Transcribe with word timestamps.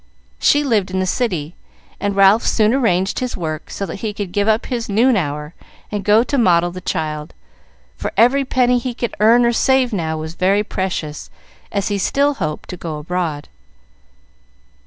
She 0.39 0.63
lived 0.63 0.89
in 0.89 0.99
the 0.99 1.05
city, 1.05 1.53
and 1.99 2.15
Ralph 2.15 2.41
soon 2.43 2.73
arranged 2.73 3.19
his 3.19 3.37
work 3.37 3.69
so 3.69 3.85
that 3.85 3.97
he 3.97 4.13
could 4.15 4.31
give 4.31 4.47
up 4.47 4.65
his 4.65 4.89
noon 4.89 5.15
hour, 5.15 5.53
and 5.91 6.03
go 6.03 6.23
to 6.23 6.39
model 6.39 6.71
the 6.71 6.81
child; 6.81 7.35
for 7.97 8.11
every 8.17 8.43
penny 8.43 8.79
he 8.79 8.95
could 8.95 9.13
earn 9.19 9.45
or 9.45 9.53
save 9.53 9.93
now 9.93 10.17
was 10.17 10.33
very 10.33 10.63
precious, 10.63 11.29
as 11.71 11.89
he 11.89 11.99
still 11.99 12.33
hoped 12.41 12.67
to 12.69 12.77
go 12.77 12.97
abroad. 12.97 13.47